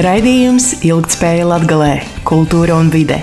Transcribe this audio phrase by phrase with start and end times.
[0.00, 3.18] Raidījums Ilgtspēja Latgalē, Kultūra un vide.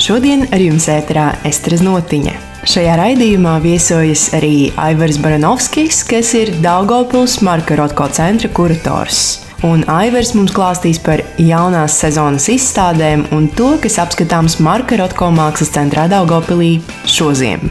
[0.00, 2.32] Šodien ar jums ēterā Estres Notiņa.
[2.64, 9.42] Šajā raidījumā viesojas arī Aivars Baranovskis, kas ir Daugopils Marka Rotko centra kurators.
[9.68, 15.74] Un Aivars mums klāstīs par jaunās sezonas izstādēm un to, kas apskatāms Marka Rotko mākslas
[15.76, 17.68] centrā Daugopilī šoziem.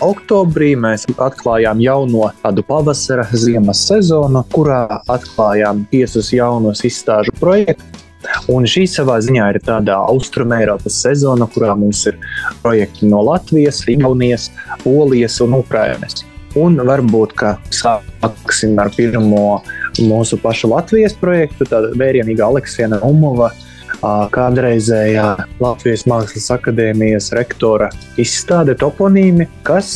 [0.00, 8.06] Oktobrī mēs atklājām jauno tādu pavasara, ziemas sezonu, kurā atklājām piecus jaunus izstāžu projektus.
[8.52, 12.16] Un šī savā ziņā ir tāda austrumēropas sezona, kurā mums ir
[12.64, 14.48] projekti no Latvijas, Igaunijas,
[14.84, 16.24] Polijas un Ukrainas.
[16.56, 19.60] Un varbūt, ka sāksim ar pirmo
[20.00, 23.52] mūsu pašu Latvijas projektu, tāda vērienīga Aleksija Umova
[24.34, 25.28] kādreizējā
[25.60, 27.88] Latvijas Mākslas akadēmijas rektora
[28.20, 29.88] izstāde toponīmi, kas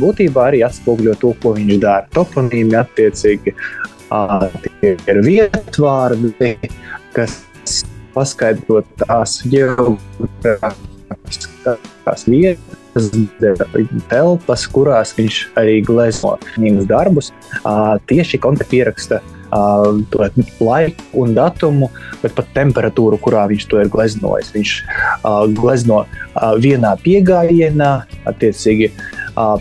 [0.00, 2.06] būtībā arī atspoguļo to, ko viņš dara.
[2.16, 3.50] Toponīmi attiecīgi
[4.82, 6.50] ir vietvārdi,
[7.16, 7.32] kas
[8.12, 13.04] paskaidro tās geogrāfiskās vietas,
[14.10, 17.26] telpas, kurās viņš arī glezno viņas darbus.
[18.10, 19.16] Tieši kontakta ieraksta
[19.52, 21.90] uh, laiku un datumu,
[22.22, 24.52] bet pat temperatūru, kurā viņš to ir gleznojis.
[24.54, 27.92] Viņš uh, glezno uh, vienā piegājienā,
[28.30, 28.92] attiecīgi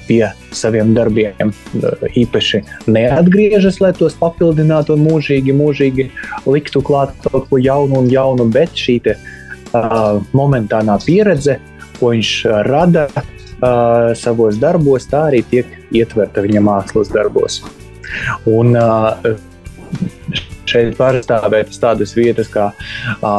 [0.04, 1.54] pie saviem darbiem
[2.20, 2.60] īpaši
[2.92, 6.10] neatgriežas, lai tos papildinātu un mūžīgi, mūžīgi
[6.44, 9.16] liktu klāt kaut ko jaunu un jaunu, bet šī te,
[9.72, 11.60] uh, momentānā pieredze,
[12.00, 12.34] ko viņš
[12.68, 17.62] rada uh, savos darbos, tā arī tiek ietverta viņa mākslas darbos.
[18.50, 19.38] Un, uh,
[20.72, 22.70] Šeit var stāvēt tādas vietas kā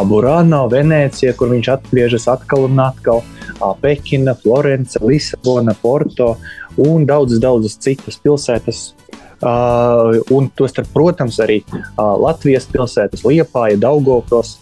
[0.08, 3.22] Burāno, Venecija, kur viņš atgriežas atkal un atkal.
[3.80, 6.34] Pekina, Florence, Lisabona, Porto
[6.76, 8.92] un daudzas, daudzas citas pilsētas.
[9.42, 14.52] Uh, un tostarp, protams, arī uh, Latvijas pilsētas, Liepāja, Daugopils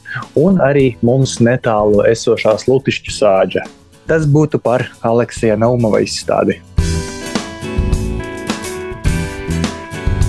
[0.40, 3.66] un arī mums netālu esošās Lutišķu sāģa.
[4.08, 6.62] Tas būtu par Aleksija Naumova izstādi.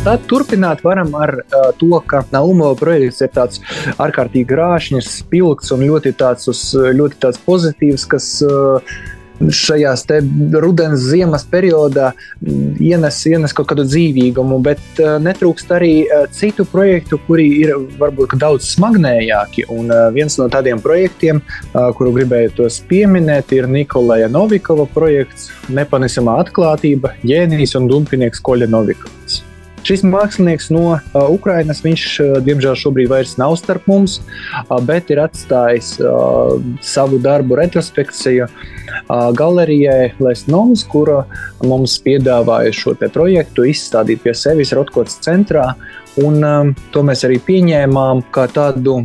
[0.02, 3.60] Tad turpināt varam ar uh, to, ka Naumova projekts ir tāds
[4.02, 8.96] ārkārtīgi grāšņs, spilgts un ļoti tāds, uz, ļoti tāds pozitīvs, kas uh,
[9.46, 10.08] šajās
[10.64, 12.12] rudens, ziemas periodā
[12.82, 18.34] ienes, ienes kaut kādu dzīvīgumu, bet uh, netrūkst arī uh, citu projektu, kuri ir varbūt
[18.42, 19.68] daudz smagnējāki.
[19.70, 21.44] Un uh, viens no tādiem projektiem,
[22.00, 29.44] kuru gribēju tos pieminēt, ir Nikolaja Novikova projekts Nepanesamā atklātība, ģēnijs un dumpinieks Koļa Novikovs.
[29.82, 31.00] Šis mākslinieks no uh,
[31.34, 37.18] Ukrainas, viņš uh, diemžēl šobrīd vairs nav starp mums, uh, bet ir atstājis uh, savu
[37.22, 41.24] darbu retrospekciju uh, galerijai Lesnoms, kura
[41.66, 45.72] mums piedāvāja šo projektu izstādīt pie sevis Rotkots centrā.
[46.22, 49.00] Un, um, to mēs arī pieņēmām kā tādu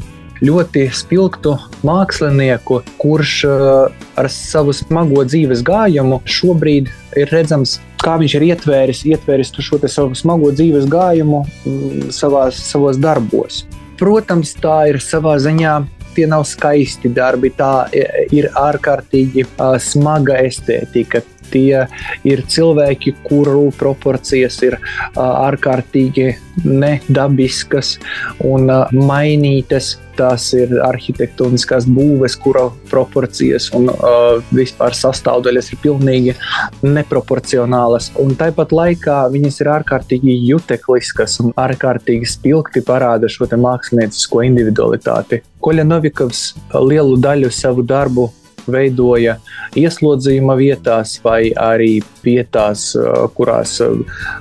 [0.44, 1.54] ļoti spilgtu
[1.86, 9.02] mākslinieku, kurš uh, ar savu smago dzīves gājumu šobrīd ir redzams, kā viņš ir ietvēris,
[9.10, 13.64] ietvēris šo savu smago dzīves gājumu mm, savās, savos darbos.
[13.98, 15.76] Protams, tā ir savā ziņā
[16.16, 17.88] tie nav skaisti darbi, tā
[18.32, 21.22] ir ārkārtīgi uh, smaga estētika.
[21.52, 21.84] Tie
[22.26, 24.78] ir cilvēki, kuru proporcijas ir
[25.16, 26.32] ārkārtīgi
[26.64, 27.96] nedabiskas
[28.44, 29.96] un mainītas.
[30.16, 36.32] Tās ir arhitektoniskās būves, kura proporcijas un uh, vispār sastāvdaļas ir pilnīgi
[36.80, 38.08] neproporcionālas.
[38.22, 45.42] Un tāpat laikā viņas ir ārkārtīgi jutekliskas un ārkārtīgi spilgti parāda šo māksliniecisko individualitāti.
[45.60, 48.30] Koļa Novikovs lielu daļu savu darbu
[48.72, 49.36] veidoja
[49.76, 52.88] ieslodzījuma vietās vai arī vietās,
[53.36, 53.76] kurās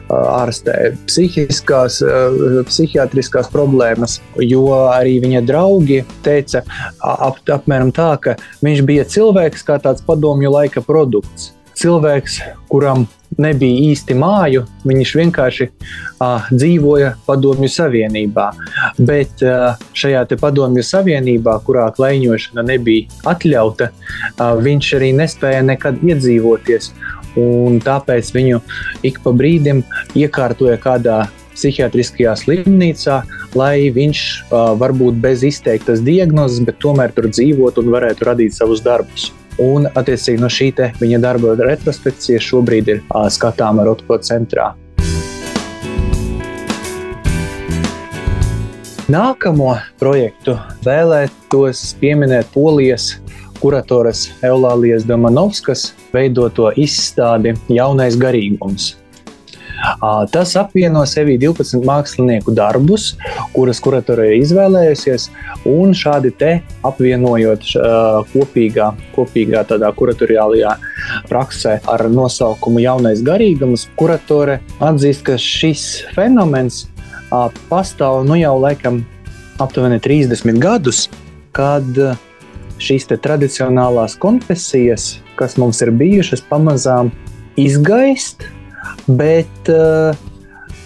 [0.09, 0.77] ārstē
[1.07, 2.01] psihiskās,
[2.69, 4.19] psihiatriskās problēmas.
[4.41, 6.63] Jo arī viņa draugi teica
[7.01, 11.51] ap, apmēram tā, ka viņš bija cilvēks kā tāds padomju laika produkts.
[11.85, 13.03] Cilvēks, kuram
[13.37, 18.47] nebija īsti māju, viņš vienkārši uh, dzīvoja Padomju Savienībā.
[18.97, 26.89] Bet uh, šajā Padomju Savienībā, kurā klaiņošana nebija atļauta, uh, viņš arī nespēja nekad iedzīvoties.
[27.85, 28.61] Tāpēc viņu
[29.05, 29.83] ik pa brīdim
[30.17, 31.21] iekārtoja kādā
[31.53, 33.21] psihiatriskajā slimnīcā,
[33.53, 38.81] lai viņš uh, varbūt bez izteiktas diagnozes, bet tomēr tur dzīvot un varētu radīt savus
[38.81, 39.35] darbus.
[39.61, 44.73] Un, attiecīgi, no šī viņa darba retrospekcija šobrīd ir uh, skatāma Rotko centrā.
[49.05, 53.13] Nākamo projektu vēlētos pieminēt Polijas
[53.61, 58.95] kuratoras Eulālijas Domanovskas veidoto izstādi Jaunais garīgums.
[60.31, 63.13] Tas apvieno sevī 12 mākslinieku darbus,
[63.53, 65.29] kurus kuratorē izvēlējusies,
[65.69, 66.51] un šādi te
[66.87, 67.67] apvienojot
[68.33, 70.75] kopīgā, kopīgā tādā kuratoriālajā
[71.29, 75.85] praksē ar nosaukumu Jaunais garīgums, kuratore atzīst, ka šis
[76.15, 76.85] fenomens
[77.69, 79.03] pastāv nu jau laikam
[79.61, 81.05] aptuveni 30 gadus,
[81.55, 81.87] kad
[82.81, 87.11] šīs tradicionālās konfesijas, kas mums ir bijušas, pamazām
[87.59, 88.47] izgaist
[89.07, 90.15] bet uh,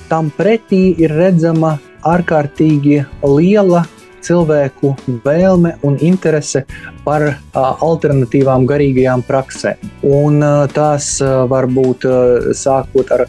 [0.09, 1.77] tam pretī ir redzama
[2.07, 3.85] ārkārtīgi liela
[4.25, 4.93] cilvēku
[5.25, 6.63] vēlme un interese
[7.05, 7.25] par
[7.55, 9.79] alternatīvām garīgajām praksēm.
[10.05, 10.43] Un,
[10.75, 11.07] tās
[11.51, 12.05] var būt
[12.57, 13.25] sākot ar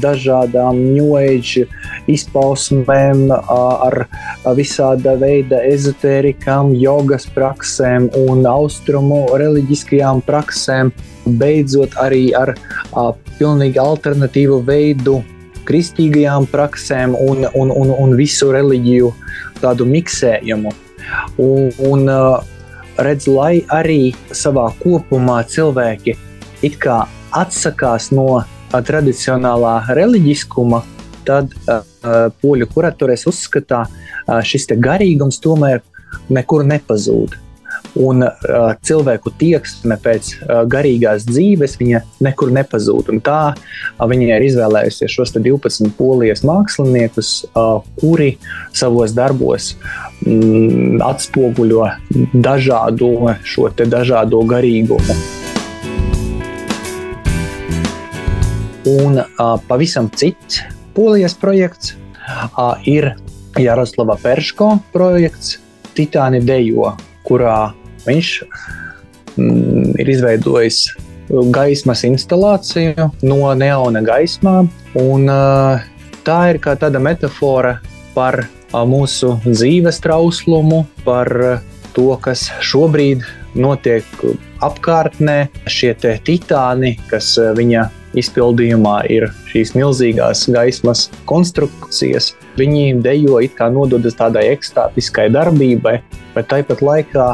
[0.00, 0.80] dažādām
[1.20, 1.66] age
[2.10, 4.04] izpausmēm, ar
[4.56, 10.94] visāda veida ezotērikām, jogas praksēm un austrumu reliģiskajām praksēm,
[11.40, 12.54] beidzot arī ar
[13.38, 15.20] pilnīgi alternatīvu veidu
[15.70, 19.12] kristīgajām praksēm un, un, un, un visu reliģiju
[19.62, 20.74] tādu miksējumu.
[21.40, 22.08] Un, un
[23.00, 26.16] redz, lai arī savā kopumā cilvēki
[26.66, 27.04] it kā
[27.36, 30.82] atsakās no tradicionālā reliģiskuma,
[31.26, 31.82] tad uh,
[32.42, 35.82] poļu kuratūras uzskatā, uh, šis garīgums tomēr
[36.30, 37.36] nekur nepazūd.
[37.98, 38.32] Un uh,
[38.86, 41.78] cilvēku tieksme pēc uh, garīgās dzīves
[42.22, 43.10] nekur nepazūd.
[43.10, 48.36] Un tā uh, viņa ir izvēlējusies šos 12 polijas māksliniekus, uh, kuri
[48.70, 49.72] savos darbos
[50.22, 51.88] mm, atspoguļo
[52.34, 55.18] dažādo šo dažādo garīgumu.
[58.90, 60.62] Un uh, pavisam cits
[60.94, 63.12] polijas projekts uh, ir
[63.58, 65.58] Jaroslava Perško projekts
[65.94, 66.94] Titāni Dejo,
[67.26, 67.72] kurā
[68.06, 68.32] Viņš
[69.36, 70.84] mm, ir izveidojis
[71.54, 74.70] gaismas instalāciju no neona gaismām.
[74.98, 75.82] Un, uh,
[76.26, 77.78] tā ir kā tāda metāfora
[78.16, 81.60] par uh, mūsu dzīves trauslumu, par uh,
[81.94, 83.24] to, kas šobrīd
[83.54, 84.06] notiek
[84.62, 85.48] apkārtnē.
[85.70, 87.88] Šie titāni, kas viņa
[88.18, 96.00] izpildījumā ir šīs milzīgās gaismas konstrukcijas, viņi dejo it kā nododas tādai ekstātiskai darbībai,
[96.34, 97.28] bet tāpat laikā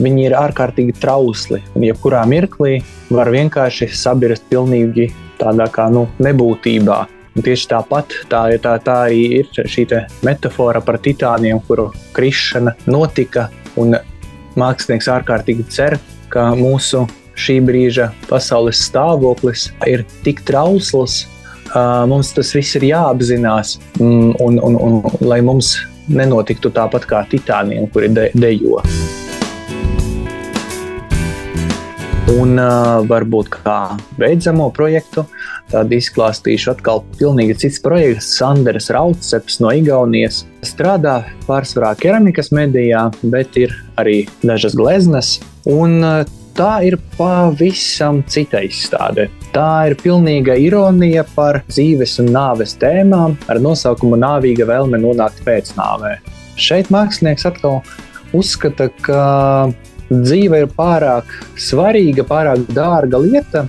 [0.00, 2.78] Viņi ir ārkārtīgi trausli un jebkurā mirklī
[3.12, 5.10] var vienkārši sabirst pilnīgi
[5.40, 7.00] tādā kā nu, nebūtībā.
[7.36, 9.86] Un tieši tāpat tā, tā, tā arī ir šī
[10.26, 13.48] metāfora par titāniem, kuru krišana notika.
[14.58, 15.94] Mākslinieks ārkārtīgi cer,
[16.32, 17.04] ka mūsu
[17.38, 21.22] šī brīža pasaules stāvoklis ir tik trausls,
[22.10, 25.76] mums tas viss ir jāapzinās, un, un, un, un lai mums
[26.10, 28.82] nenotiktu tāpat kā titāniem, kuri de, dejo.
[32.30, 35.24] Un uh, varbūt kā beidzamo projektu,
[35.72, 38.28] tad izklāstīšu atkal pilnīgi cits projekts.
[38.38, 41.16] Sanders Rauceps no Igaunijas strādā
[41.48, 45.32] pārsvarā keramikas medijā, bet ir arī dažas gleznas.
[45.66, 46.22] Un uh,
[46.54, 49.26] tā ir pavisam cita izstāde.
[49.50, 56.20] Tā ir pilnīga ironija par dzīves un nāves tēmām ar nosaukumu Nāvīga vēlme nonākt pēcnāvē.
[56.60, 57.80] Šeit mākslinieks atkal
[58.36, 59.24] uzskata, ka
[60.10, 61.30] dzīve ir pārāk
[61.60, 63.66] svarīga, pārāk dārga lieta,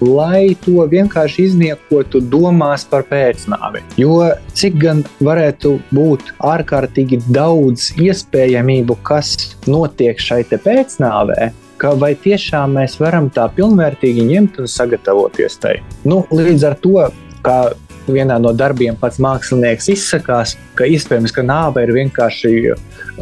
[0.00, 3.82] lai to vienkārši izniekotu domās par pēcnāvi.
[3.98, 9.34] Jo cik gan varētu būt ārkārtīgi daudz iespējamību, kas
[9.66, 11.50] notiek šai pēcnāvē,
[12.00, 15.78] vai tiešām mēs varam tā pilnvērtīgi ņemt un sagatavoties tai.
[16.06, 17.08] Nu, līdz ar to,
[17.44, 17.58] kā
[18.08, 22.52] vienā no darbiem pats mākslinieks izsakās, ka iespējams, ka nāve ir vienkārši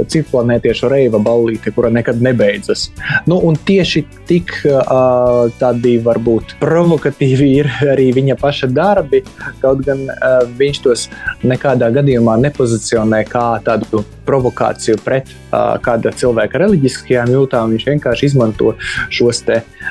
[0.09, 2.89] citplanētiešu reiva ballīte, kura nekad nebeidzas.
[3.29, 9.23] Nu, un tieši tik uh, tādi varbūt provokatīvi ir arī viņa paša darbi,
[9.63, 11.07] kaut gan uh, viņš tos
[11.45, 17.75] nekādā gadījumā nepozicionē kā tādu provokāciju pret uh, kāda cilvēka reliģiskajām jūtām.
[17.75, 18.77] Viņš vienkārši izmanto
[19.13, 19.82] šos te, uh,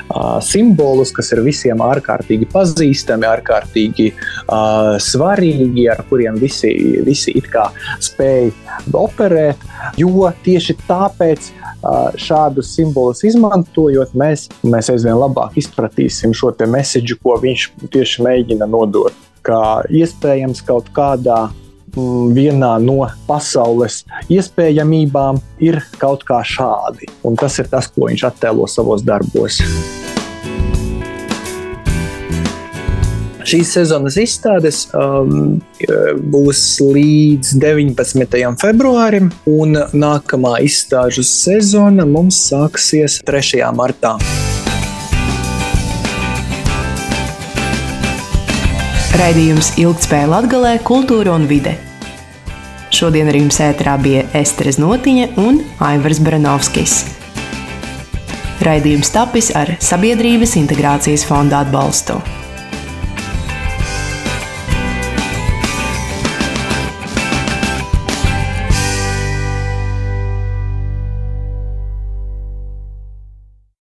[0.44, 6.72] simbolus, kas ir visiem ārkārtīgi pazīstami, ārkārtīgi uh, svarīgi, ar kuriem visi,
[7.06, 7.68] visi it kā
[8.02, 8.50] spēj
[8.96, 9.62] operēt.
[9.98, 11.50] Jo tieši tāpēc
[12.20, 19.16] šādus simbolus izmantojot, mēs, mēs aizvien labāk izpratīsim šo mēsīju, ko viņš tieši mēģina nodot.
[19.42, 21.48] Kā iespējams kaut kādā
[21.96, 27.10] vienā no pasaules iespējamībām ir kaut kā šādi.
[27.26, 29.60] Un tas ir tas, ko viņš attēlo savos darbos.
[33.52, 35.58] Šīs sezonas izstādes um,
[36.32, 38.38] būs līdz 19.
[38.62, 43.66] februārim, un nākamā izstāžu sezona mums sāksies 3.
[43.76, 44.16] martā.
[49.12, 51.74] Raidījums Ilgtspēja Latvijā, Kultūra un Vide.
[52.96, 56.94] Šodien ar jums ēterā bija Esteres Notiņa un Aivars Branovskis.
[58.64, 62.22] Raidījums tapis ar Sabiedrības integrācijas fonda atbalstu.